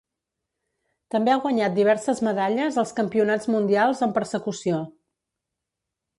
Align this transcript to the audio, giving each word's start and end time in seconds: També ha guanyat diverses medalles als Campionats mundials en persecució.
També 1.15 1.33
ha 1.33 1.41
guanyat 1.43 1.75
diverses 1.79 2.21
medalles 2.29 2.81
als 2.85 2.95
Campionats 3.01 3.49
mundials 3.57 4.03
en 4.09 4.17
persecució. 4.19 4.83